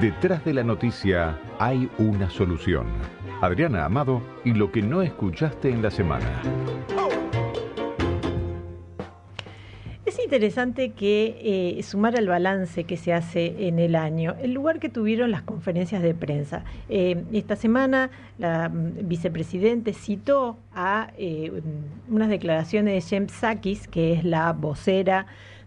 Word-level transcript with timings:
Detrás 0.00 0.44
de 0.44 0.52
la 0.52 0.62
noticia 0.62 1.38
hay 1.58 1.88
una 1.96 2.28
solución. 2.28 2.86
Adriana 3.40 3.86
Amado 3.86 4.20
y 4.44 4.52
lo 4.52 4.70
que 4.70 4.82
no 4.82 5.00
escuchaste 5.00 5.70
en 5.70 5.80
la 5.80 5.90
semana. 5.90 6.42
Es 10.04 10.22
interesante 10.22 10.90
que 10.90 11.78
eh, 11.78 11.82
sumar 11.82 12.14
al 12.14 12.28
balance 12.28 12.84
que 12.84 12.98
se 12.98 13.14
hace 13.14 13.68
en 13.68 13.78
el 13.78 13.96
año, 13.96 14.34
el 14.42 14.52
lugar 14.52 14.80
que 14.80 14.90
tuvieron 14.90 15.30
las 15.30 15.40
conferencias 15.40 16.02
de 16.02 16.14
prensa. 16.14 16.62
Eh, 16.90 17.24
esta 17.32 17.56
semana 17.56 18.10
la 18.36 18.68
mm, 18.68 19.08
vicepresidente 19.08 19.94
citó 19.94 20.58
a 20.74 21.10
eh, 21.16 21.62
unas 22.10 22.28
declaraciones 22.28 22.92
de 22.92 23.00
Jem 23.00 23.28
Sakis, 23.28 23.88
que 23.88 24.12
es 24.12 24.24
la 24.24 24.52
vocera 24.52 25.26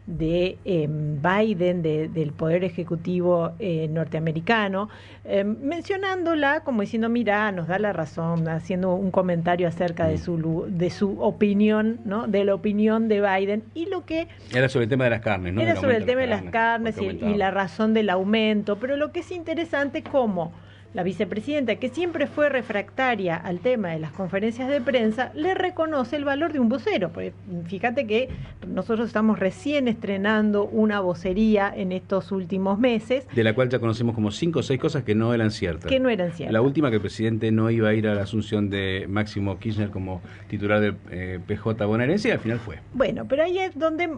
de 0.10 0.58
em, 0.66 1.22
Biden, 1.22 1.84
del 1.84 2.32
Poder 2.32 2.64
Ejecutivo 2.64 3.52
eh, 3.60 3.88
norteamericano, 3.90 4.90
em, 5.24 5.56
mencionándola 5.62 6.62
como 6.62 6.82
diciendo, 6.82 7.10
mira, 7.10 7.52
nos 7.52 7.68
da 7.68 7.78
la 7.78 7.94
razón, 7.94 8.48
haciendo 8.48 8.96
un 8.96 9.12
comentario 9.12 9.68
acerca 9.68 10.08
de 10.08 10.18
su, 10.18 10.66
de 10.68 10.90
su 10.90 11.22
opinión, 11.22 12.00
¿no? 12.06 12.28
de 12.28 12.44
la 12.44 12.56
opinión 12.56 13.08
de 13.08 13.22
Biden 13.22 13.64
y 13.76 13.86
lo 13.86 14.06
que... 14.06 14.28
Era 14.54 14.68
sobre 14.68 14.86
el 14.86 14.90
tema 14.90 15.04
de 15.04 15.12
las 15.12 15.22
carnes, 15.22 15.54
¿no? 15.54 15.62
Era 15.62 15.76
sobre 15.76 15.98
el 15.98 16.06
tema 16.06 16.22
de 16.22 16.28
las 16.28 16.44
carnes, 16.44 16.98
y, 17.00 17.06
y, 17.06 17.36
la 17.36 17.52
razón 17.52 17.94
del 17.94 18.10
aumento, 18.10 18.78
pero 18.78 18.98
lo 18.98 19.12
que 19.12 19.20
es 19.20 19.32
interesante 19.32 20.02
como 20.02 20.52
la 20.94 21.04
vicepresidenta, 21.04 21.76
que 21.76 21.90
siempre 21.90 22.26
fue 22.26 22.50
refractaria 22.50 23.36
al 23.36 23.60
tema 23.60 23.90
de 23.90 24.00
las 24.00 24.12
conferencias 24.12 24.68
de 24.70 24.82
prensa, 24.82 25.32
le 25.36 25.54
reconoce 25.54 26.16
el 26.16 26.26
valor 26.26 26.52
de 26.52 26.60
un 26.60 26.68
vocero. 26.68 27.10
Porque 27.10 27.34
fíjate 27.68 28.08
que 28.08 28.30
nosotros 28.68 29.08
estamos 29.08 29.38
recién 29.38 29.88
estrenando 29.88 30.66
una 30.66 31.00
vocería 31.00 31.72
en 31.76 31.92
estos 31.92 32.32
últimos 32.32 32.80
meses. 32.80 33.28
De 33.36 33.44
la 33.44 33.54
cual 33.54 33.70
ya 33.70 33.80
conocemos 33.80 34.16
como 34.16 34.32
cinco 34.32 34.60
o 34.60 34.64
seis 34.64 34.80
cosas 34.80 35.04
que 35.04 35.14
no 35.14 35.34
eran 35.34 35.52
ciertas. 35.52 35.90
Que 35.90 36.00
no 36.00 36.10
eran 36.10 36.32
ciertas. 36.32 36.54
La 36.54 36.62
última 36.62 36.90
que 36.90 36.96
el 36.96 37.02
presidente 37.02 37.52
no 37.52 37.70
iba 37.70 37.90
a 37.90 37.94
ir 37.94 38.08
a 38.08 38.16
la 38.16 38.24
asunción 38.24 38.70
de 38.70 39.06
Máximo 39.08 39.60
Kirchner 39.60 39.92
como 39.92 40.22
titular 40.48 40.82
del 40.82 40.96
eh, 41.12 41.40
PJ 41.46 41.86
bonaerense 41.86 42.30
y 42.30 42.32
al 42.32 42.40
final 42.40 42.60
fue. 42.60 42.80
Bueno, 42.94 43.28
pero 43.28 43.44
ahí 43.44 43.60
es 43.60 43.78
donde 43.78 44.10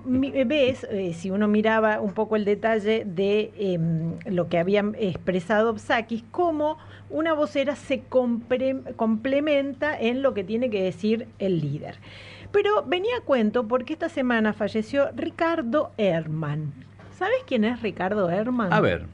ves, 0.46 0.88
eh, 0.90 1.14
si 1.14 1.32
uno 1.32 1.48
miraba 1.50 2.00
un 2.00 2.14
poco 2.14 2.38
el 2.38 2.46
detalle 2.46 3.04
de 3.06 3.52
em, 3.58 4.14
lo 4.26 4.48
que 4.48 4.58
había 4.58 4.86
expresado 4.98 5.76
Psakis, 5.78 6.24
cómo 6.32 6.61
una 7.10 7.34
vocera 7.34 7.76
se 7.76 8.04
complementa 8.96 10.00
en 10.00 10.22
lo 10.22 10.34
que 10.34 10.44
tiene 10.44 10.70
que 10.70 10.84
decir 10.84 11.28
el 11.40 11.60
líder. 11.60 11.98
Pero 12.52 12.84
venía 12.84 13.18
a 13.18 13.22
cuento 13.22 13.68
porque 13.68 13.94
esta 13.94 14.10
semana 14.10 14.54
falleció 14.54 15.10
Ricardo 15.16 15.92
Herman. 15.98 16.74
¿Sabes 17.18 17.44
quién 17.46 17.64
es 17.64 17.82
Ricardo 17.82 18.30
Herman? 18.30 18.74
A 18.74 18.82
ver. 18.82 19.06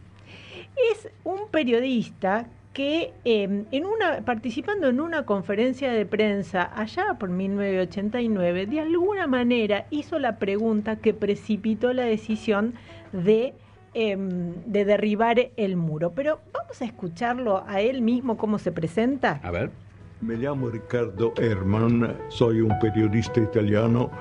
Es 0.92 1.10
un 1.24 1.50
periodista 1.50 2.48
que 2.74 3.12
em, 3.26 3.66
en 3.72 3.86
una, 3.88 4.22
participando 4.22 4.88
en 4.88 5.02
una 5.02 5.26
conferencia 5.26 5.92
de 5.92 6.06
prensa 6.06 6.72
allá 6.76 7.16
por 7.20 7.30
1989, 7.30 8.68
de 8.68 8.80
alguna 8.80 9.26
manera 9.26 9.88
hizo 9.90 10.20
la 10.20 10.38
pregunta 10.38 10.98
que 10.98 11.14
precipitó 11.16 11.92
la 11.94 12.04
decisión 12.04 12.76
de 13.14 13.56
Em, 14.00 14.54
de 14.68 14.86
derribar 14.86 15.50
el 15.58 15.76
muro. 15.76 16.12
Pero 16.12 16.40
vamos 16.54 16.80
a 16.84 16.86
escucharlo 16.86 17.64
a 17.66 17.82
él 17.82 18.04
mismo 18.04 18.38
cómo 18.38 18.60
se 18.60 18.72
presenta. 18.72 19.40
A 19.42 19.50
ver. 19.50 19.72
Me 20.22 20.36
llamo 20.36 20.70
Ricardo 20.70 21.34
Herman, 21.36 22.16
soy 22.28 22.62
un 22.62 22.78
periodista 22.78 23.40
italiano 23.40 24.12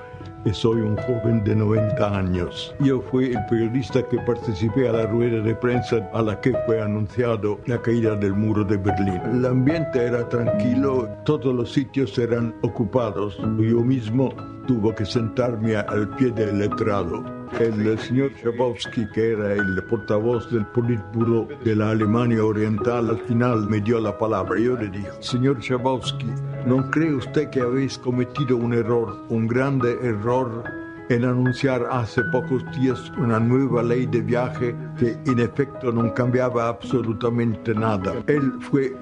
soy 0.53 0.81
un 0.81 0.95
joven 0.97 1.43
de 1.43 1.55
90 1.55 2.17
años. 2.17 2.73
Yo 2.79 3.01
fui 3.01 3.33
el 3.33 3.45
periodista 3.49 4.01
que 4.07 4.17
participé 4.19 4.87
a 4.87 4.93
la 4.93 5.05
rueda 5.05 5.41
de 5.41 5.55
prensa 5.55 6.09
a 6.13 6.21
la 6.21 6.39
que 6.39 6.53
fue 6.65 6.81
anunciado 6.81 7.59
la 7.65 7.81
caída 7.81 8.15
del 8.15 8.33
muro 8.33 8.63
de 8.63 8.77
Berlín. 8.77 9.21
El 9.31 9.45
ambiente 9.45 10.05
era 10.05 10.27
tranquilo, 10.29 11.09
todos 11.25 11.53
los 11.53 11.71
sitios 11.71 12.17
eran 12.17 12.55
ocupados. 12.61 13.37
Yo 13.37 13.81
mismo 13.81 14.33
tuve 14.67 14.95
que 14.95 15.05
sentarme 15.05 15.75
al 15.75 16.09
pie 16.15 16.31
del 16.31 16.59
letrado 16.59 17.37
el 17.59 17.97
señor 17.99 18.31
Chabowski, 18.35 19.07
que 19.13 19.31
era 19.31 19.53
el 19.53 19.83
portavoz 19.83 20.51
del 20.51 20.65
Politburo 20.67 21.47
de 21.63 21.75
la 21.75 21.91
Alemania 21.91 22.43
Oriental, 22.43 23.09
al 23.09 23.19
final 23.21 23.67
me 23.67 23.79
dio 23.79 23.99
la 23.99 24.17
palabra. 24.17 24.59
Yo 24.59 24.75
le 24.75 24.89
dije, 24.89 25.09
señor 25.21 25.59
Chabowski, 25.59 26.27
¿no 26.67 26.91
cree 26.91 27.13
usted 27.13 27.49
que 27.49 27.61
habéis 27.61 27.97
cometido 27.97 28.57
un 28.57 28.73
error, 28.73 29.23
un 29.29 29.47
grande 29.47 29.97
error 30.03 30.65
en 31.09 31.23
anunciar 31.23 31.87
hace 31.89 32.21
pocos 32.23 32.61
días 32.77 33.09
una 33.17 33.39
nueva 33.39 33.81
ley 33.81 34.05
de 34.05 34.19
viaje 34.19 34.75
que 34.99 35.17
en 35.25 35.39
efecto 35.39 35.93
no 35.93 36.13
cambiaba 36.13 36.67
absolutamente 36.67 37.73
nada? 37.73 38.15
Él 38.27 38.51
fue 38.59 38.93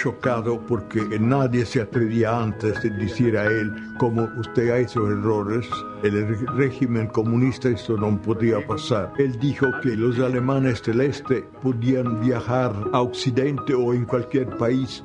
chocado 0.00 0.60
porque 0.68 1.00
nadie 1.18 1.66
se 1.66 1.80
atrevía 1.80 2.40
antes 2.40 2.80
de 2.84 2.90
decir 2.90 3.36
a 3.36 3.46
él, 3.46 3.74
como 3.98 4.28
usted 4.38 4.70
ha 4.70 4.78
hecho 4.78 5.10
errores, 5.10 5.68
el 6.04 6.38
régimen 6.56 7.08
comunista 7.08 7.68
eso 7.68 7.96
no 7.96 8.16
podía 8.22 8.64
pasar. 8.64 9.12
Él 9.18 9.36
dijo 9.40 9.66
que 9.82 9.96
los 9.96 10.20
alemanes 10.20 10.80
del 10.84 11.00
este 11.00 11.42
podían 11.60 12.20
viajar 12.20 12.72
a 12.92 13.00
Occidente 13.00 13.74
o 13.74 13.92
en 13.92 14.04
cualquier 14.04 14.46
país 14.56 15.02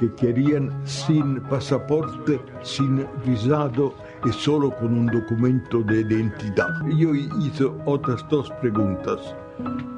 que 0.00 0.10
querían 0.14 0.72
sin 0.86 1.40
pasaporte, 1.42 2.40
sin 2.62 3.06
visado 3.26 3.94
y 4.24 4.32
solo 4.32 4.74
con 4.76 4.98
un 4.98 5.06
documento 5.06 5.82
de 5.82 6.00
identidad. 6.00 6.68
Yo 6.96 7.14
hice 7.14 7.70
otras 7.84 8.26
dos 8.30 8.50
preguntas. 8.62 9.36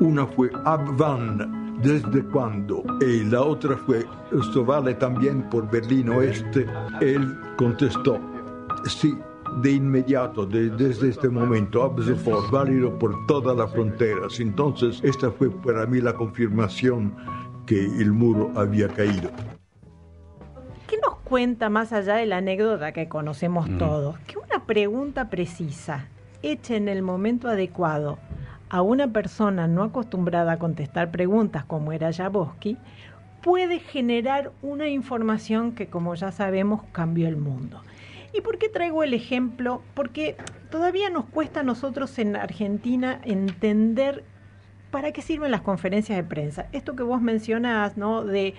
Una 0.01 0.27
fue, 0.27 0.51
¿ab 0.65 0.83
¿Desde 1.83 2.23
cuándo? 2.27 2.83
Y 3.01 3.25
la 3.25 3.43
otra 3.43 3.77
fue, 3.77 4.05
¿esto 4.33 4.65
vale 4.65 4.95
también 4.95 5.49
por 5.51 5.71
Berlín 5.71 6.11
Oeste? 6.11 6.67
Él 7.01 7.37
contestó, 7.57 8.19
sí, 8.87 9.17
de 9.63 9.73
inmediato, 9.73 10.47
desde 10.47 11.11
este 11.11 11.29
momento, 11.29 11.95
fue 12.25 12.35
válido 12.51 12.99
por 12.99 13.15
todas 13.27 13.57
las 13.57 13.71
fronteras. 13.73 14.41
Entonces, 14.41 15.01
esta 15.05 15.31
fue 15.31 15.51
para 15.51 15.87
mí 15.87 16.01
la 16.01 16.15
confirmación 16.15 17.15
que 17.67 17.85
el 17.85 18.13
muro 18.13 18.51
había 18.57 18.89
caído. 18.89 19.31
¿Qué 21.33 21.37
nos 21.37 21.45
cuenta 21.49 21.71
más 21.71 21.95
allá 21.95 22.17
de 22.17 22.27
la 22.27 22.37
anécdota 22.37 22.93
que 22.93 23.09
conocemos 23.09 23.67
mm. 23.67 23.79
todos? 23.79 24.19
Que 24.27 24.37
una 24.37 24.67
pregunta 24.67 25.31
precisa, 25.31 26.09
hecha 26.43 26.77
en 26.77 26.91
el 26.91 27.01
momento 27.01 27.49
adecuado, 27.49 28.19
a 28.69 28.83
una 28.83 29.09
persona 29.09 29.67
no 29.67 29.83
acostumbrada 29.83 30.53
a 30.53 30.59
contestar 30.59 31.11
preguntas 31.11 31.65
como 31.65 31.93
era 31.93 32.13
Jaboski, 32.13 32.77
puede 33.43 33.79
generar 33.79 34.53
una 34.61 34.89
información 34.89 35.73
que, 35.73 35.87
como 35.87 36.15
ya 36.17 36.33
sabemos, 36.33 36.83
cambió 36.93 37.29
el 37.29 37.39
mundo. 37.39 37.81
¿Y 38.35 38.43
por 38.43 38.59
qué 38.59 38.69
traigo 38.69 39.03
el 39.03 39.15
ejemplo? 39.15 39.81
Porque 39.95 40.37
todavía 40.71 41.09
nos 41.09 41.25
cuesta 41.25 41.61
a 41.61 41.63
nosotros 41.63 42.19
en 42.19 42.37
Argentina 42.37 43.23
entender 43.25 44.23
para 44.93 45.11
qué 45.11 45.23
sirven 45.23 45.51
las 45.51 45.63
conferencias 45.63 46.17
de 46.17 46.23
prensa. 46.23 46.67
Esto 46.71 46.95
que 46.95 47.03
vos 47.03 47.21
mencionás, 47.21 47.97
¿no? 47.97 48.25
De, 48.25 48.55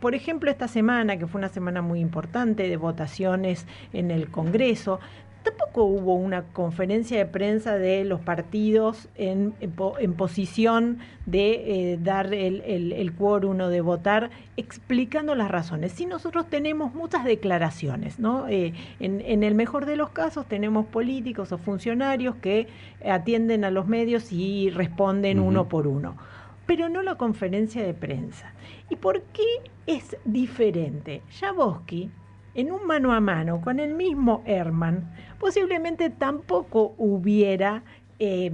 por 0.00 0.14
ejemplo, 0.14 0.50
esta 0.50 0.68
semana, 0.68 1.16
que 1.16 1.26
fue 1.26 1.38
una 1.38 1.48
semana 1.48 1.80
muy 1.80 2.00
importante 2.00 2.68
de 2.68 2.76
votaciones 2.76 3.66
en 3.94 4.10
el 4.10 4.28
Congreso, 4.28 5.00
tampoco 5.46 5.84
hubo 5.84 6.14
una 6.14 6.42
conferencia 6.42 7.18
de 7.18 7.26
prensa 7.26 7.76
de 7.76 8.04
los 8.04 8.20
partidos 8.20 9.08
en, 9.14 9.54
en, 9.60 10.14
posición 10.14 10.98
de 11.26 11.92
eh, 11.92 11.98
dar 12.02 12.34
el, 12.34 12.62
el, 12.62 12.92
el 12.92 13.12
quórum 13.12 13.60
o 13.60 13.68
de 13.68 13.80
votar 13.80 14.30
explicando 14.56 15.34
las 15.34 15.50
razones. 15.50 15.92
Sí, 15.92 16.06
nosotros 16.06 16.46
tenemos 16.48 16.94
muchas 16.94 17.24
declaraciones, 17.24 18.18
¿no? 18.18 18.48
Eh, 18.48 18.74
en, 19.00 19.20
en, 19.20 19.42
el 19.42 19.54
mejor 19.54 19.86
de 19.86 19.96
los 19.96 20.10
casos 20.10 20.46
tenemos 20.46 20.86
políticos 20.86 21.52
o 21.52 21.58
funcionarios 21.58 22.36
que 22.36 22.66
atienden 23.04 23.64
a 23.64 23.70
los 23.70 23.86
medios 23.86 24.32
y 24.32 24.70
responden 24.70 25.38
uno 25.38 25.68
por 25.68 25.86
uno, 25.86 26.16
pero 26.66 26.88
no 26.88 27.02
la 27.02 27.14
conferencia 27.14 27.84
de 27.84 27.94
prensa. 27.94 28.52
¿Y 28.90 28.96
por 28.96 29.22
qué 29.22 29.44
es 29.86 30.16
diferente? 30.24 31.22
Jaboski 31.38 32.10
en 32.56 32.72
un 32.72 32.86
mano 32.86 33.12
a 33.12 33.20
mano 33.20 33.60
con 33.60 33.78
el 33.78 33.94
mismo 33.94 34.42
Herman, 34.46 35.04
posiblemente 35.38 36.08
tampoco 36.10 36.94
hubiera 36.96 37.82
eh, 38.18 38.50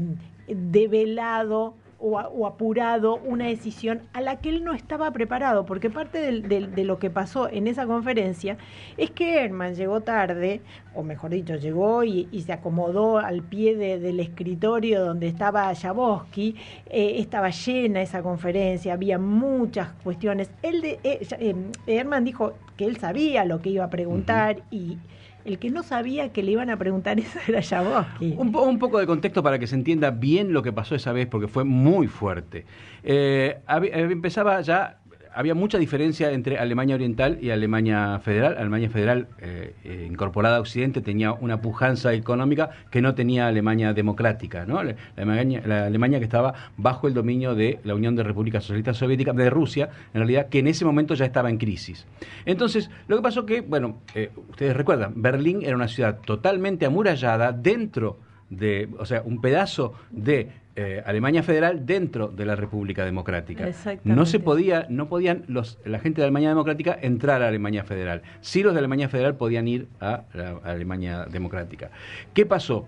develado 0.49 1.75
o, 2.03 2.47
apurado 2.47 3.17
una 3.17 3.47
decisión 3.47 4.03
a 4.13 4.21
la 4.21 4.37
que 4.41 4.49
él 4.49 4.65
no 4.65 4.75
estaba 4.75 5.11
preparado, 5.13 5.65
porque 5.65 5.89
parte 5.89 6.43
de 6.43 6.85
lo 6.85 6.99
que 6.99 7.11
pasó 7.11 7.49
en 7.49 7.69
esa 7.69 7.87
conferencia 7.87 8.57
es 8.97 9.11
que 9.11 9.45
Herman 9.45 9.75
llegó 9.75 10.01
tarde, 10.01 10.61
o 10.95 11.03
mejor 11.03 11.31
dicho, 11.31 11.55
llegó 11.57 12.03
y, 12.05 12.27
se 12.43 12.53
acomodó 12.53 13.19
al 13.19 13.43
pie 13.43 13.77
del 13.77 14.19
escritorio 14.19 15.05
donde 15.05 15.29
estaba 15.29 15.73
Jaboski, 15.75 16.57
eh, 16.91 17.17
estaba 17.19 17.51
llena 17.51 18.03
esa 18.03 18.21
conferencia, 18.21 18.95
había 18.95 19.19
muchas 19.19 19.93
cuestiones. 20.03 20.51
Él 20.63 20.81
de, 20.83 20.99
eh, 21.05 21.55
Herman 21.87 22.25
dijo 22.25 22.55
que 22.77 22.87
él 22.87 22.97
sabía 22.97 23.45
lo 23.45 23.61
que 23.61 23.71
iba 23.71 23.85
a 23.85 23.91
preguntar 23.91 24.63
y 24.73 24.99
El 25.45 25.59
que 25.59 25.71
no 25.71 25.83
sabía 25.83 26.33
que 26.33 26.43
le 26.43 26.53
iban 26.53 26.71
a 26.71 26.77
preguntar 26.77 27.19
eso 27.21 27.39
era 27.47 27.63
Jaboski. 27.63 28.35
Un, 28.37 28.55
un 28.55 28.79
poco 28.79 28.99
de 28.99 29.07
contexto 29.07 29.43
para 29.43 29.59
que 29.59 29.67
se 29.67 29.75
entienda 29.75 30.11
bien 30.11 30.53
lo 30.53 30.63
que 30.63 30.73
pasó 30.73 30.95
esa 30.95 31.13
vez, 31.13 31.27
porque 31.27 31.49
fue 31.49 31.65
muy 31.65 32.07
fuerte. 32.07 32.65
Eh, 33.03 33.59
empezaba 33.69 34.61
ya 34.61 35.02
había 35.35 35.55
mucha 35.55 35.79
diferencia 35.79 36.31
entre 36.33 36.59
Alemania 36.59 36.95
Oriental 36.95 37.39
y 37.41 37.51
Alemania 37.51 38.19
Federal. 38.21 38.57
Alemania 38.59 38.91
Federal, 38.91 39.29
eh, 39.39 39.75
eh, 39.85 40.07
incorporada 40.11 40.57
a 40.57 40.61
Occidente, 40.61 41.01
tenía 41.01 41.33
una 41.33 41.61
pujanza 41.61 42.13
económica 42.13 42.71
que 42.91 43.01
no 43.01 43.15
tenía 43.15 43.47
Alemania 43.47 43.93
democrática, 43.93 44.67
¿no? 44.67 44.83
La, 44.83 44.95
Alemania, 45.17 46.19
que 46.19 46.25
estaba 46.25 46.55
bajo 46.77 47.09
el 47.09 47.15
dominio 47.15 47.55
de 47.55 47.81
la 47.85 47.95
Unión 47.95 48.17
de 48.17 48.23
Repúblicas 48.23 48.65
Socialistas 48.65 48.97
Soviéticas, 48.97 49.37
de 49.37 49.51
Rusia, 49.51 49.91
en 50.15 50.21
realidad, 50.21 50.49
que 50.49 50.59
en 50.59 50.67
ese 50.67 50.85
momento 50.85 51.15
ya 51.15 51.25
estaba 51.25 51.51
en 51.51 51.59
crisis. 51.59 52.07
Entonces, 52.45 52.91
lo 53.09 53.17
que 53.17 53.23
pasó 53.23 53.47
que, 53.47 53.61
bueno, 53.61 53.99
eh, 54.15 54.31
ustedes 54.51 54.77
recuerdan, 54.77 55.15
Berlín 55.17 55.63
era 55.63 55.75
una 55.75 55.89
ciudad 55.89 56.19
totalmente 56.25 56.87
amurallada 56.87 57.53
dentro 57.53 58.19
de, 58.53 58.89
o 58.99 59.07
sea, 59.07 59.23
un 59.23 59.41
pedazo 59.41 59.95
de 60.11 60.51
eh, 60.77 61.03
Alemania 61.05 61.43
Federal 61.43 61.87
dentro 61.87 62.29
de 62.29 62.45
la 62.45 62.55
República 62.55 63.05
Democrática. 63.05 63.69
No 64.05 64.27
se 64.27 64.41
podía, 64.41 64.87
no 64.89 65.09
podían 65.09 65.45
los, 65.49 65.79
la 65.85 65.99
gente 65.99 66.21
de 66.21 66.25
Alemania 66.25 66.51
Democrática 66.51 66.99
entrar 67.01 67.43
a 67.43 67.49
Alemania 67.49 67.85
Federal. 67.85 68.23
Sí 68.41 68.63
los 68.63 68.75
de 68.75 68.79
Alemania 68.79 69.09
Federal 69.09 69.37
podían 69.37 69.69
ir 69.69 69.89
a, 70.01 70.25
la, 70.35 70.61
Alemania 70.65 71.27
Democrática. 71.31 71.91
¿Qué 72.35 72.47
pasó? 72.47 72.87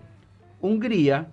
Hungría 0.61 1.28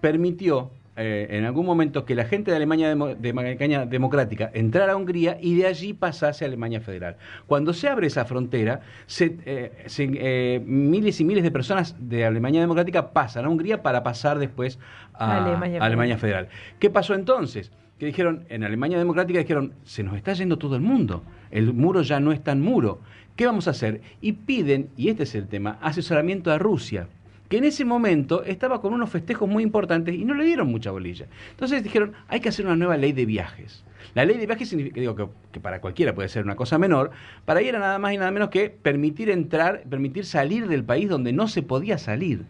permitió 0.00 0.70
eh, 0.94 1.28
en 1.30 1.46
algún 1.46 1.64
momento 1.64 2.04
que 2.04 2.14
la 2.14 2.26
gente 2.26 2.50
de 2.50 2.58
Alemania 2.58 2.94
Democrática 2.94 4.50
entrara 4.52 4.92
a 4.92 4.96
Hungría 4.96 5.38
y 5.40 5.56
de 5.56 5.66
allí 5.66 5.94
pasase 5.94 6.44
a 6.44 6.48
Alemania 6.48 6.82
Federal. 6.82 7.16
Cuando 7.46 7.72
se 7.72 7.88
abre 7.88 8.08
esa 8.08 8.26
frontera, 8.26 8.80
eh, 9.18 10.62
miles 10.66 11.18
y 11.18 11.24
miles 11.24 11.44
de 11.44 11.50
personas 11.50 11.96
de 11.98 12.26
Alemania 12.26 12.60
Democrática 12.60 13.14
pasan 13.14 13.46
a 13.46 13.48
Hungría 13.48 13.82
para 13.82 14.02
pasar 14.02 14.38
después 14.38 14.78
a, 15.14 15.46
Alemania, 15.80 16.18
Federal. 16.18 16.48
¿Qué 16.78 16.90
pasó 16.90 17.14
entonces? 17.14 17.72
Que 17.98 18.04
dijeron, 18.04 18.44
en 18.50 18.62
Alemania 18.62 18.98
Democrática 18.98 19.38
dijeron, 19.38 19.72
se 19.84 20.02
nos 20.02 20.16
está 20.16 20.34
yendo 20.34 20.58
todo 20.58 20.76
el 20.76 20.82
mundo, 20.82 21.22
el 21.50 21.72
muro 21.72 22.02
ya 22.02 22.20
no 22.20 22.32
es 22.32 22.44
tan 22.44 22.60
muro, 22.60 23.00
¿qué 23.34 23.46
vamos 23.46 23.66
a 23.66 23.70
hacer? 23.70 24.02
Y 24.20 24.32
piden, 24.32 24.90
y 24.98 25.08
este 25.08 25.22
es 25.22 25.34
el 25.34 25.48
tema, 25.48 25.78
asesoramiento 25.80 26.52
a 26.52 26.58
Rusia 26.58 27.08
que 27.52 27.58
en 27.58 27.64
ese 27.64 27.84
momento 27.84 28.44
estaba 28.44 28.80
con 28.80 28.94
unos 28.94 29.10
festejos 29.10 29.46
muy 29.46 29.62
importantes 29.62 30.14
y 30.14 30.24
no 30.24 30.32
le 30.32 30.42
dieron 30.42 30.68
mucha 30.68 30.90
bolilla. 30.90 31.26
Entonces 31.50 31.82
dijeron, 31.82 32.14
hay 32.28 32.40
que 32.40 32.48
hacer 32.48 32.64
una 32.64 32.76
nueva 32.76 32.96
ley 32.96 33.12
de 33.12 33.26
viajes. 33.26 33.84
La 34.14 34.24
ley 34.24 34.38
de 34.38 34.46
viajes 34.46 34.70
significa, 34.70 34.98
digo 34.98 35.14
que, 35.52 35.60
para 35.60 35.82
cualquiera 35.82 36.14
puede 36.14 36.30
ser 36.30 36.44
una 36.44 36.56
cosa 36.56 36.78
menor, 36.78 37.10
para 37.44 37.60
ir 37.60 37.68
era 37.68 37.78
nada 37.78 37.98
más 37.98 38.14
y 38.14 38.16
nada 38.16 38.30
menos 38.30 38.48
que 38.48 38.70
permitir 38.70 39.28
entrar, 39.28 39.82
permitir 39.82 40.24
salir 40.24 40.66
del 40.66 40.82
país 40.82 41.10
donde 41.10 41.34
no 41.34 41.46
se 41.46 41.60
podía 41.60 41.98
salir. 41.98 42.46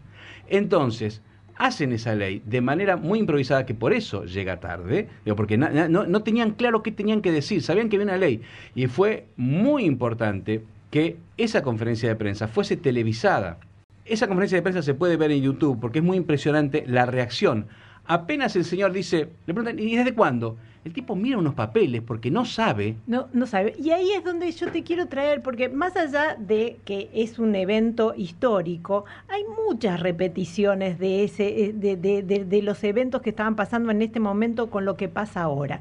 Entonces, 0.49 1.21
hacen 1.57 1.93
esa 1.93 2.15
ley 2.15 2.41
de 2.47 2.61
manera 2.61 2.97
muy 2.97 3.19
improvisada, 3.19 3.67
que 3.67 3.75
por 3.75 3.93
eso 3.93 4.25
llega 4.25 4.61
tarde, 4.61 5.09
porque 5.37 5.59
no, 5.59 6.23
tenían 6.23 6.53
claro 6.53 6.85
qué 6.85 6.93
tenían 6.93 7.23
que 7.23 7.33
decir, 7.33 7.61
sabían 7.63 7.89
que 7.89 7.97
había 7.97 8.07
una 8.07 8.19
ley. 8.19 8.41
Y 8.77 8.87
fue 8.87 9.27
muy 9.37 9.85
importante 9.85 10.63
que 10.93 11.17
esa 11.39 11.65
conferencia 11.65 12.09
de 12.09 12.15
prensa 12.15 12.47
fuese 12.47 12.77
televisada. 12.77 13.59
Esa 14.05 14.27
conferencia 14.27 14.59
de 14.59 14.63
prensa 14.63 14.83
se 14.83 14.95
puede 14.95 15.17
ver 15.17 15.31
en 15.31 15.43
YouTube 15.43 15.79
porque 15.81 16.01
es 16.01 16.05
muy 16.05 16.17
impresionante 16.17 16.85
la 16.87 17.07
reacción. 17.07 17.67
Apenas 18.05 18.57
el 18.57 18.65
señor 18.65 18.93
dice, 18.93 19.29
le 19.47 19.55
preguntan, 19.55 19.79
¿y 19.79 19.97
desde 19.97 20.15
cuándo? 20.15 20.57
el 20.85 20.93
tipo 20.93 21.15
mira 21.15 21.39
unos 21.39 21.55
papeles 21.55 22.03
porque 22.03 22.31
no 22.31 22.45
sabe. 22.45 22.97
No, 23.07 23.29
no 23.33 23.47
sabe. 23.47 23.75
Y 23.79 23.91
ahí 23.91 24.11
es 24.13 24.25
donde 24.25 24.51
yo 24.51 24.71
te 24.71 24.83
quiero 24.83 25.07
traer, 25.07 25.43
porque 25.43 25.69
más 25.69 25.97
allá 25.97 26.37
de 26.39 26.79
que 26.85 27.09
es 27.15 27.39
un 27.39 27.55
evento 27.55 28.15
histórico, 28.17 29.05
hay 29.29 29.45
muchas 29.67 30.01
repeticiones 30.01 30.99
de, 30.99 31.25
ese, 31.25 31.67
eh, 31.67 31.73
de, 31.73 31.97
de, 31.97 32.23
de, 32.23 32.63
los 32.63 32.83
eventos 32.83 33.23
que 33.23 33.31
estaban 33.31 33.55
pasando 33.55 33.91
en 33.91 34.03
este 34.03 34.19
momento 34.19 34.71
con 34.71 34.85
lo 34.85 34.97
que 34.97 35.09
pasa 35.09 35.43
ahora. 35.43 35.81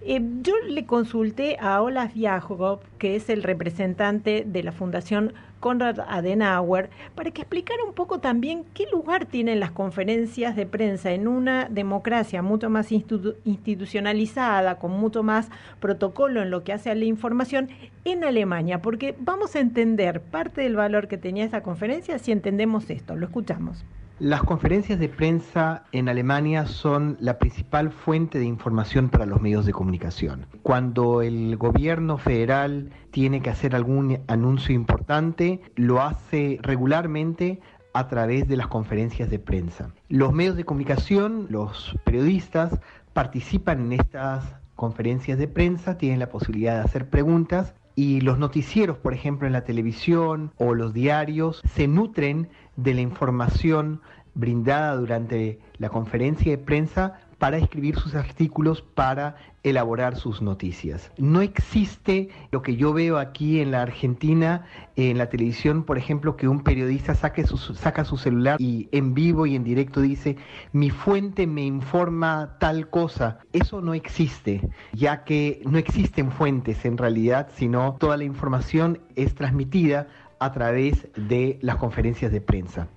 Eh, 0.00 0.20
yo 0.42 0.54
le 0.68 0.86
consulté 0.86 1.56
a 1.60 1.82
Olaf 1.82 2.12
Jakob, 2.14 2.80
que 2.98 3.16
es 3.16 3.28
el 3.28 3.42
representante 3.42 4.44
de 4.46 4.62
la 4.62 4.70
Fundación 4.70 5.32
Konrad 5.58 5.98
Adenauer, 6.08 6.88
para 7.16 7.32
que 7.32 7.42
explicara 7.42 7.82
un 7.82 7.94
poco 7.94 8.20
también 8.20 8.64
qué 8.74 8.86
lugar 8.92 9.26
tienen 9.26 9.58
las 9.58 9.72
conferencias 9.72 10.54
de 10.54 10.66
prensa 10.66 11.10
en 11.10 11.26
una 11.26 11.68
democracia 11.68 12.42
mucho 12.42 12.70
más 12.70 12.92
institucionalizada, 12.92 14.78
con 14.78 14.92
mucho 14.92 15.24
más 15.24 15.50
protocolo 15.80 16.42
en 16.42 16.50
lo 16.50 16.62
que 16.62 16.72
hace 16.72 16.90
a 16.90 16.94
la 16.94 17.04
información 17.04 17.68
en 18.04 18.22
Alemania, 18.22 18.80
porque 18.80 19.16
vamos 19.18 19.56
a 19.56 19.60
entender 19.60 20.20
parte 20.20 20.60
del 20.60 20.76
valor 20.76 21.08
que 21.08 21.18
tenía 21.18 21.44
esa 21.44 21.64
conferencia 21.64 22.20
si 22.20 22.30
entendemos 22.30 22.88
esto. 22.88 23.16
Lo 23.16 23.26
escuchamos. 23.26 23.84
Las 24.20 24.42
conferencias 24.42 24.98
de 24.98 25.08
prensa 25.08 25.84
en 25.92 26.08
Alemania 26.08 26.66
son 26.66 27.16
la 27.20 27.38
principal 27.38 27.92
fuente 27.92 28.40
de 28.40 28.46
información 28.46 29.10
para 29.10 29.26
los 29.26 29.40
medios 29.40 29.64
de 29.64 29.72
comunicación. 29.72 30.46
Cuando 30.62 31.22
el 31.22 31.56
gobierno 31.56 32.18
federal 32.18 32.90
tiene 33.12 33.40
que 33.42 33.50
hacer 33.50 33.76
algún 33.76 34.18
anuncio 34.26 34.74
importante, 34.74 35.60
lo 35.76 36.02
hace 36.02 36.58
regularmente 36.62 37.60
a 37.92 38.08
través 38.08 38.48
de 38.48 38.56
las 38.56 38.66
conferencias 38.66 39.30
de 39.30 39.38
prensa. 39.38 39.92
Los 40.08 40.32
medios 40.32 40.56
de 40.56 40.64
comunicación, 40.64 41.46
los 41.48 41.96
periodistas, 42.04 42.80
participan 43.12 43.80
en 43.86 44.00
estas 44.00 44.56
conferencias 44.74 45.38
de 45.38 45.46
prensa, 45.46 45.96
tienen 45.96 46.18
la 46.18 46.28
posibilidad 46.28 46.74
de 46.74 46.80
hacer 46.80 47.08
preguntas 47.08 47.72
y 47.98 48.20
los 48.20 48.38
noticieros, 48.38 48.96
por 48.96 49.12
ejemplo, 49.12 49.48
en 49.48 49.52
la 49.52 49.64
televisión 49.64 50.52
o 50.56 50.72
los 50.72 50.94
diarios, 50.94 51.60
se 51.74 51.88
nutren 51.88 52.48
de 52.76 52.94
la 52.94 53.00
información 53.00 54.02
brindada 54.34 54.94
durante 54.94 55.58
la 55.78 55.88
conferencia 55.88 56.52
de 56.52 56.58
prensa 56.58 57.18
para 57.38 57.56
escribir 57.58 57.96
sus 57.96 58.14
artículos, 58.14 58.82
para 58.82 59.36
elaborar 59.62 60.16
sus 60.16 60.42
noticias. 60.42 61.12
No 61.18 61.40
existe 61.40 62.28
lo 62.50 62.62
que 62.62 62.76
yo 62.76 62.92
veo 62.92 63.18
aquí 63.18 63.60
en 63.60 63.70
la 63.70 63.82
Argentina, 63.82 64.66
en 64.96 65.18
la 65.18 65.28
televisión, 65.28 65.84
por 65.84 65.98
ejemplo, 65.98 66.36
que 66.36 66.48
un 66.48 66.62
periodista 66.62 67.14
saque 67.14 67.46
su, 67.46 67.56
saca 67.56 68.04
su 68.04 68.16
celular 68.16 68.60
y 68.60 68.88
en 68.92 69.14
vivo 69.14 69.46
y 69.46 69.56
en 69.56 69.64
directo 69.64 70.00
dice, 70.00 70.36
mi 70.72 70.90
fuente 70.90 71.46
me 71.46 71.64
informa 71.64 72.56
tal 72.58 72.88
cosa. 72.88 73.38
Eso 73.52 73.80
no 73.80 73.94
existe, 73.94 74.68
ya 74.92 75.24
que 75.24 75.62
no 75.64 75.78
existen 75.78 76.32
fuentes 76.32 76.84
en 76.84 76.98
realidad, 76.98 77.48
sino 77.54 77.96
toda 77.98 78.16
la 78.16 78.24
información 78.24 79.00
es 79.16 79.34
transmitida 79.34 80.08
a 80.40 80.52
través 80.52 81.08
de 81.16 81.58
las 81.62 81.76
conferencias 81.76 82.32
de 82.32 82.40
prensa. 82.40 82.88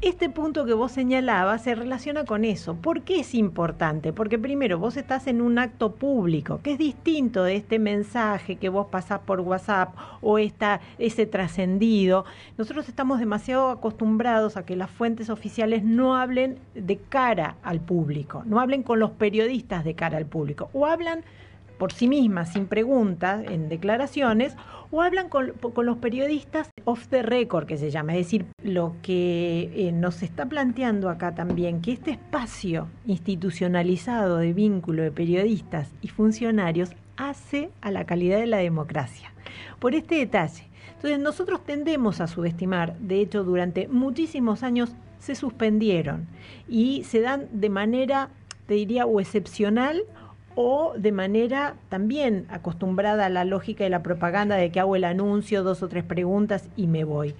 Este 0.00 0.30
punto 0.30 0.64
que 0.64 0.74
vos 0.74 0.92
señalabas 0.92 1.64
se 1.64 1.74
relaciona 1.74 2.24
con 2.24 2.44
eso. 2.44 2.76
¿Por 2.76 3.02
qué 3.02 3.18
es 3.18 3.34
importante? 3.34 4.12
Porque 4.12 4.38
primero 4.38 4.78
vos 4.78 4.96
estás 4.96 5.26
en 5.26 5.42
un 5.42 5.58
acto 5.58 5.96
público, 5.96 6.60
que 6.62 6.74
es 6.74 6.78
distinto 6.78 7.42
de 7.42 7.56
este 7.56 7.80
mensaje 7.80 8.54
que 8.54 8.68
vos 8.68 8.86
pasás 8.86 9.18
por 9.18 9.40
WhatsApp 9.40 9.96
o 10.20 10.38
esta, 10.38 10.80
ese 11.00 11.26
trascendido. 11.26 12.24
Nosotros 12.56 12.88
estamos 12.88 13.18
demasiado 13.18 13.70
acostumbrados 13.70 14.56
a 14.56 14.64
que 14.64 14.76
las 14.76 14.88
fuentes 14.88 15.30
oficiales 15.30 15.82
no 15.82 16.16
hablen 16.16 16.60
de 16.76 16.98
cara 16.98 17.56
al 17.64 17.80
público, 17.80 18.44
no 18.46 18.60
hablen 18.60 18.84
con 18.84 19.00
los 19.00 19.10
periodistas 19.10 19.84
de 19.84 19.94
cara 19.94 20.16
al 20.16 20.26
público, 20.26 20.70
o 20.74 20.86
hablan 20.86 21.24
por 21.78 21.92
sí 21.92 22.08
mismas, 22.08 22.52
sin 22.52 22.66
preguntas, 22.66 23.44
en 23.48 23.68
declaraciones, 23.68 24.56
o 24.90 25.02
hablan 25.02 25.28
con, 25.28 25.52
los 25.82 25.98
periodistas 25.98 26.70
off 26.84 27.08
the 27.08 27.22
record, 27.22 27.66
que 27.66 27.76
se 27.76 27.90
llama. 27.90 28.14
Es 28.14 28.26
decir, 28.26 28.46
lo 28.62 28.96
que 29.02 29.70
eh, 29.74 29.92
nos 29.92 30.22
está 30.22 30.46
planteando 30.46 31.10
acá 31.10 31.34
también, 31.34 31.80
que 31.80 31.92
este 31.92 32.12
espacio 32.12 32.88
institucionalizado 33.06 34.38
de 34.38 34.52
vínculo 34.52 35.02
de 35.02 35.12
periodistas 35.12 35.90
y 36.02 36.08
funcionarios 36.08 36.90
hace 37.16 37.70
a 37.80 37.90
la 37.90 38.04
calidad 38.04 38.38
de 38.38 38.46
la 38.46 38.58
democracia. 38.58 39.32
Por 39.78 39.94
este 39.94 40.16
detalle. 40.16 40.64
Entonces 40.94 41.20
nosotros 41.20 41.64
tendemos 41.64 42.20
a 42.20 42.26
subestimar, 42.26 42.98
de 42.98 43.20
hecho 43.20 43.44
durante 43.44 43.86
muchísimos 43.86 44.64
años 44.64 44.90
se 45.20 45.36
suspendieron 45.36 46.26
y 46.68 47.04
se 47.04 47.20
dan 47.20 47.46
de 47.52 47.68
manera, 47.68 48.30
te 48.66 48.74
diría, 48.74 49.06
o 49.06 49.20
excepcional 49.20 50.02
o 50.60 50.94
de 50.98 51.12
manera 51.12 51.76
también 51.88 52.44
acostumbrada 52.48 53.26
a 53.26 53.28
la 53.28 53.44
lógica 53.44 53.84
de 53.84 53.90
la 53.90 54.02
propaganda 54.02 54.56
de 54.56 54.72
que 54.72 54.80
hago 54.80 54.96
el 54.96 55.04
anuncio, 55.04 55.62
dos 55.62 55.84
o 55.84 55.88
tres 55.88 56.02
preguntas 56.02 56.68
y 56.74 56.88
me 56.88 57.04
voy. 57.04 57.36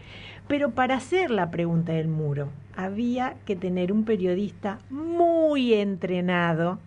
Pero 0.47 0.71
para 0.71 0.95
hacer 0.95 1.33
la 1.33 1.51
pregunta 1.51 1.91
del 1.95 2.07
muro 2.07 2.49
había 2.77 3.35
que 3.45 3.57
tener 3.57 3.91
un 3.91 4.05
periodista 4.05 4.79
muy 4.89 5.75
entrenado 5.75 6.79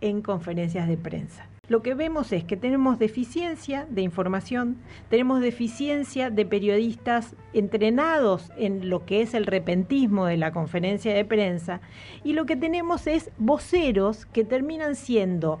en 0.00 0.22
conferencias 0.22 0.86
de 0.86 0.96
prensa. 0.96 1.48
Lo 1.66 1.82
que 1.82 1.94
vemos 1.94 2.32
es 2.32 2.44
que 2.44 2.56
tenemos 2.56 3.00
deficiencia 3.00 3.86
de 3.90 4.02
información, 4.02 4.76
tenemos 5.08 5.40
deficiencia 5.40 6.30
de 6.30 6.46
periodistas 6.46 7.34
entrenados 7.52 8.50
en 8.56 8.88
lo 8.90 9.04
que 9.06 9.22
es 9.22 9.34
el 9.34 9.46
repentismo 9.46 10.26
de 10.26 10.36
la 10.36 10.52
conferencia 10.52 11.12
de 11.12 11.24
prensa 11.24 11.80
y 12.22 12.32
lo 12.32 12.46
que 12.46 12.56
tenemos 12.56 13.08
es 13.08 13.30
voceros 13.38 14.26
que 14.26 14.44
terminan 14.44 14.94
siendo 14.94 15.58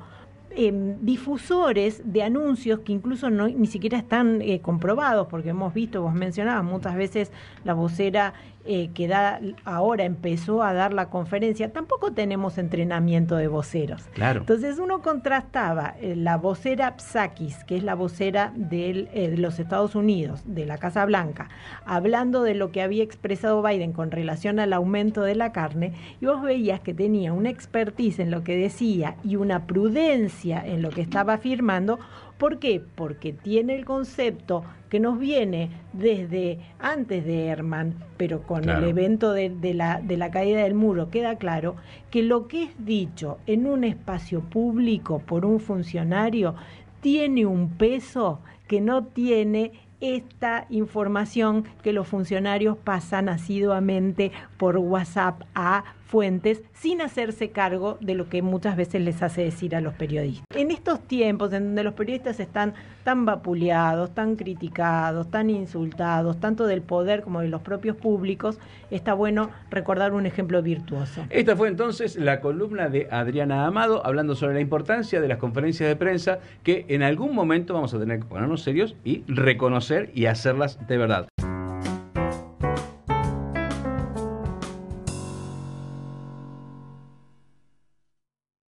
Em, 0.52 0.96
difusores 1.00 2.02
de 2.04 2.24
anuncios 2.24 2.80
que 2.80 2.92
incluso 2.92 3.30
no, 3.30 3.46
ni 3.46 3.68
siquiera 3.68 3.98
están 3.98 4.42
eh, 4.42 4.60
comprobados, 4.60 5.28
porque 5.28 5.50
hemos 5.50 5.72
visto, 5.72 6.02
vos 6.02 6.12
mencionabas, 6.12 6.64
muchas 6.64 6.96
veces 6.96 7.30
la 7.62 7.72
vocera 7.72 8.34
eh, 8.66 8.90
que 8.92 9.06
da, 9.06 9.40
ahora 9.64 10.04
empezó 10.04 10.62
a 10.62 10.74
dar 10.74 10.92
la 10.92 11.08
conferencia, 11.08 11.72
tampoco 11.72 12.12
tenemos 12.12 12.58
entrenamiento 12.58 13.36
de 13.36 13.46
voceros. 13.46 14.02
Claro. 14.12 14.40
Entonces 14.40 14.80
uno 14.80 15.02
contrastaba 15.02 15.94
eh, 16.00 16.16
la 16.16 16.36
vocera 16.36 16.96
Psakis, 16.96 17.62
que 17.64 17.76
es 17.76 17.84
la 17.84 17.94
vocera 17.94 18.52
de 18.56 19.34
los 19.38 19.60
Estados 19.60 19.94
Unidos, 19.94 20.42
de 20.46 20.66
la 20.66 20.78
Casa 20.78 21.06
Blanca, 21.06 21.48
hablando 21.86 22.42
de 22.42 22.54
lo 22.54 22.72
que 22.72 22.82
había 22.82 23.04
expresado 23.04 23.62
Biden 23.62 23.92
con 23.92 24.10
relación 24.10 24.58
al 24.58 24.72
aumento 24.72 25.22
de 25.22 25.36
la 25.36 25.52
carne, 25.52 25.94
y 26.20 26.26
vos 26.26 26.42
veías 26.42 26.80
que 26.80 26.92
tenía 26.92 27.32
una 27.32 27.50
expertise 27.50 28.18
en 28.18 28.32
lo 28.32 28.42
que 28.42 28.56
decía 28.56 29.16
y 29.22 29.36
una 29.36 29.66
prudencia 29.66 30.39
en 30.44 30.82
lo 30.82 30.90
que 30.90 31.02
estaba 31.02 31.34
afirmando. 31.34 31.98
¿Por 32.38 32.58
qué? 32.58 32.82
Porque 32.94 33.32
tiene 33.32 33.74
el 33.74 33.84
concepto 33.84 34.64
que 34.88 34.98
nos 34.98 35.18
viene 35.18 35.70
desde 35.92 36.58
antes 36.78 37.24
de 37.24 37.46
Herman, 37.46 37.94
pero 38.16 38.42
con 38.42 38.68
el 38.68 38.84
evento 38.84 39.32
de, 39.32 39.50
la, 39.74 40.00
de 40.00 40.16
la 40.16 40.30
caída 40.30 40.62
del 40.62 40.74
muro 40.74 41.10
queda 41.10 41.36
claro 41.36 41.76
que 42.10 42.22
lo 42.22 42.48
que 42.48 42.64
es 42.64 42.70
dicho 42.84 43.38
en 43.46 43.66
un 43.66 43.84
espacio 43.84 44.40
público 44.40 45.20
por 45.20 45.44
un 45.44 45.60
funcionario 45.60 46.54
tiene 47.00 47.46
un 47.46 47.70
peso 47.70 48.40
que 48.66 48.80
no 48.80 49.04
tiene 49.04 49.72
esta 50.00 50.66
información 50.70 51.64
que 51.82 51.92
los 51.92 52.08
funcionarios 52.08 52.76
pasan 52.78 53.28
asiduamente 53.28 54.32
por 54.56 54.78
WhatsApp 54.78 55.42
a 55.54 55.84
fuentes 56.10 56.60
sin 56.72 57.00
hacerse 57.00 57.50
cargo 57.50 57.96
de 58.00 58.14
lo 58.14 58.28
que 58.28 58.42
muchas 58.42 58.76
veces 58.76 59.00
les 59.00 59.22
hace 59.22 59.44
decir 59.44 59.76
a 59.76 59.80
los 59.80 59.94
periodistas. 59.94 60.44
En 60.56 60.72
estos 60.72 61.00
tiempos 61.00 61.52
en 61.52 61.66
donde 61.66 61.84
los 61.84 61.94
periodistas 61.94 62.40
están 62.40 62.74
tan 63.04 63.24
vapuleados, 63.24 64.12
tan 64.12 64.34
criticados, 64.34 65.30
tan 65.30 65.50
insultados, 65.50 66.40
tanto 66.40 66.66
del 66.66 66.82
poder 66.82 67.22
como 67.22 67.40
de 67.40 67.48
los 67.48 67.62
propios 67.62 67.96
públicos, 67.96 68.58
está 68.90 69.14
bueno 69.14 69.50
recordar 69.70 70.12
un 70.12 70.26
ejemplo 70.26 70.60
virtuoso. 70.62 71.24
Esta 71.30 71.56
fue 71.56 71.68
entonces 71.68 72.16
la 72.16 72.40
columna 72.40 72.88
de 72.88 73.06
Adriana 73.10 73.66
Amado 73.66 74.04
hablando 74.04 74.34
sobre 74.34 74.54
la 74.54 74.60
importancia 74.60 75.20
de 75.20 75.28
las 75.28 75.38
conferencias 75.38 75.88
de 75.88 75.94
prensa 75.94 76.40
que 76.64 76.86
en 76.88 77.04
algún 77.04 77.36
momento 77.36 77.72
vamos 77.72 77.94
a 77.94 78.00
tener 78.00 78.18
que 78.18 78.26
ponernos 78.26 78.62
serios 78.62 78.96
y 79.04 79.22
reconocer 79.28 80.10
y 80.12 80.26
hacerlas 80.26 80.84
de 80.88 80.98
verdad. 80.98 81.28